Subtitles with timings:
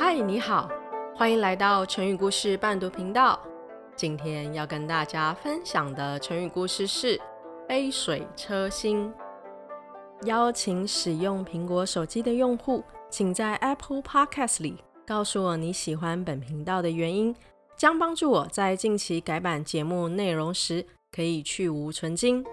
[0.00, 0.70] 嗨，你好，
[1.16, 3.36] 欢迎来到成语故事伴读频道。
[3.96, 7.20] 今天要跟大家分享的成语故事是
[7.66, 9.12] “杯水车薪”。
[10.22, 17.34] 邀请使用苹果手机的用户，请在 Apple Podcast 里告诉我你喜欢本频道的原因，
[17.76, 22.44] 将帮助我在近期改版节目内容时可以去芜存菁。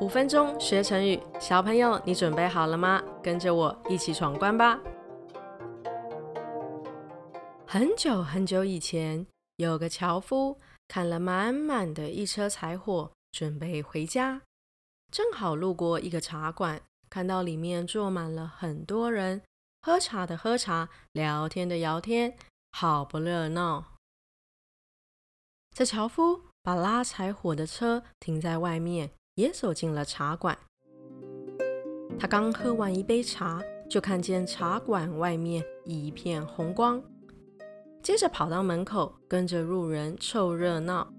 [0.00, 3.00] 五分钟学成语，小朋友，你准备好了吗？
[3.22, 4.76] 跟着我一起闯关吧！
[7.70, 14.40] 很久很久以前，有个樵夫砍了满满的一车柴火，准备回家。
[15.12, 19.42] 正好路过一个茶馆，看到里面坐满了很多人，
[19.82, 22.38] 喝茶的喝茶，聊天的聊天，
[22.72, 23.84] 好不热闹。
[25.76, 30.58] 这樵夫把拉柴火的车停在外面，也走进了茶馆。
[32.18, 37.04] 他刚喝完一杯茶，就看见茶馆外面一片红光。
[38.08, 41.12] 接着跑到门口，跟着路人凑热闹。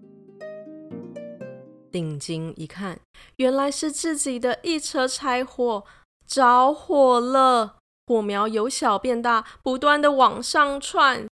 [1.92, 3.00] 定睛一看，
[3.36, 5.86] 原来是自己的一车柴火
[6.26, 11.28] 着火了，火苗由小变大，不断的往上窜。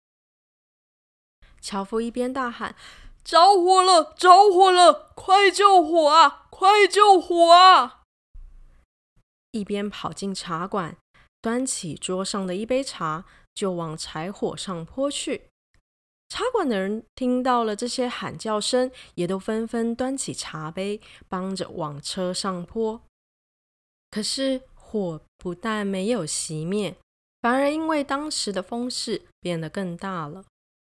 [1.61, 2.75] 樵夫一边大喊
[3.23, 8.01] ：“着火了，着火了，快救火啊，快救火啊！”
[9.53, 10.97] 一边跑进茶馆，
[11.39, 13.25] 端起桌上的一杯茶。
[13.53, 15.49] 就往柴火上泼去。
[16.29, 23.01] 茶馆的人听到了这些喊叫声，也都纷纷端起茶杯，帮着往车上泼。
[24.09, 26.95] 可是火不但没有熄灭，
[27.41, 30.45] 反而因为当时的风势变得更大了。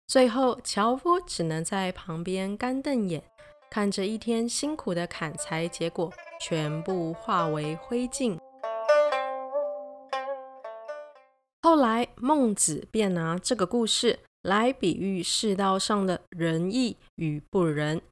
[0.06, 3.24] 最后，樵夫只能在旁边干瞪眼，
[3.70, 8.38] 看着一天辛苦的砍柴结果全部化为灰烬。
[11.64, 18.02] 后来，孟子便拿这个故事来比喻世道上的仁义与不仁。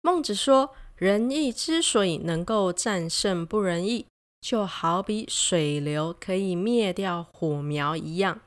[0.00, 4.06] 孟子说，仁义之所以能够战胜不仁义，
[4.40, 8.40] 就好比水流可以灭掉火苗一样。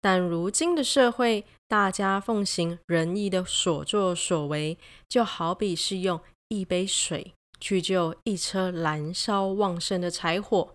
[0.00, 4.78] 但如今的社会，大家奉行仁义的所作所为，
[5.08, 10.72] 就好比是用一杯水去救一车燃烧旺盛的柴火，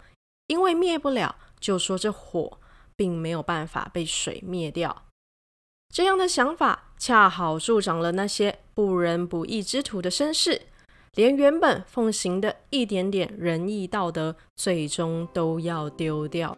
[0.48, 2.60] 因为灭不了，就说这火。
[2.98, 5.04] 并没有办法被水灭掉，
[5.94, 10.62] 这样的想法恰好助长了那些不仁不义之徒的身世，
[11.16, 16.58] 连原本奉行的一点点仁义道德，最终都要丢掉。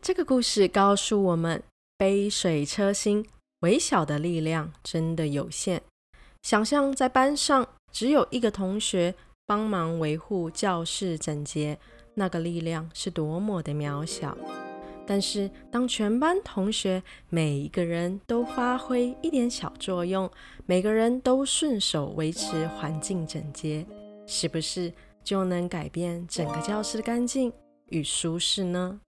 [0.00, 1.62] 这个故事告诉我们：
[1.96, 3.26] 杯水车薪，
[3.60, 5.82] 微小的力量真的有限。
[6.42, 7.66] 想象在班上。
[7.94, 9.14] 只有一个同学
[9.46, 11.78] 帮忙维护教室整洁，
[12.14, 14.36] 那个力量是多么的渺小。
[15.06, 20.28] 但是，当全班同学每一个人都发挥一点小作用，
[20.66, 23.86] 每个人都顺手维持环境整洁，
[24.26, 27.52] 是不是就能改变整个教室的干净
[27.90, 29.00] 与舒适呢？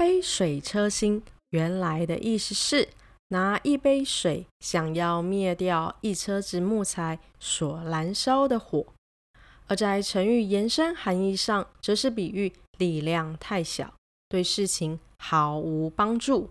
[0.00, 2.88] 杯水车薪，原来的意思是
[3.28, 8.94] 拿一杯水想要灭掉一车子木材所燃烧的火；
[9.66, 13.92] 而在成语延伸含义上，则是比喻力量太小，
[14.30, 16.48] 对事情毫无帮助。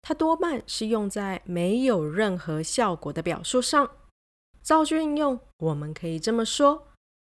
[0.00, 3.90] 它多半是用在没有任何效果的表述上。
[4.62, 6.88] 造句应用，我们可以这么说：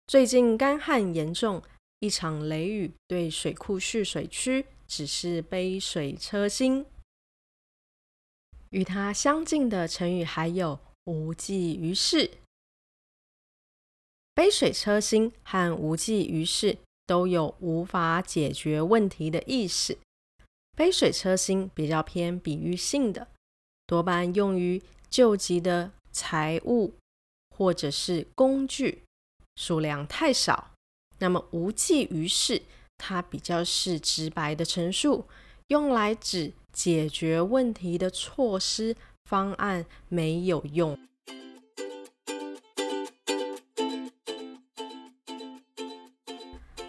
[0.07, 1.61] 最近干旱严重。
[2.01, 6.83] 一场雷雨对水库蓄水区只是杯水车薪。
[8.71, 12.31] 与它相近的成语还有无济于事。
[14.33, 19.99] 杯水车薪和无济于事都有无法解决问题的意思。
[20.75, 23.27] 杯水车薪比较偏比喻性的，
[23.85, 26.95] 多半用于救急的财物
[27.55, 29.03] 或者是工具，
[29.55, 30.70] 数量太少。
[31.21, 32.63] 那么无济于事，
[32.97, 35.25] 它比较是直白的陈述，
[35.67, 38.95] 用来指解决问题的措施
[39.25, 40.97] 方案没有用。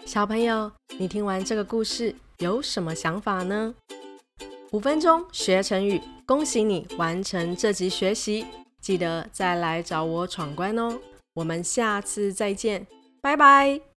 [0.03, 3.75] 小朋友，你听完这个故事有什么想法呢？
[4.71, 8.47] 五分钟学成语，恭喜你完成这集学习，
[8.81, 10.99] 记得再来找我闯关哦。
[11.35, 12.87] 我们下次再见，
[13.21, 13.92] 拜拜。